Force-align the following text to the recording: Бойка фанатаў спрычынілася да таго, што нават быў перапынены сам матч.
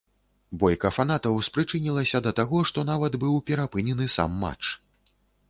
Бойка 0.61 0.89
фанатаў 0.95 1.35
спрычынілася 1.47 2.21
да 2.29 2.33
таго, 2.39 2.63
што 2.71 2.87
нават 2.91 3.19
быў 3.25 3.37
перапынены 3.51 4.11
сам 4.17 4.43
матч. 4.47 4.63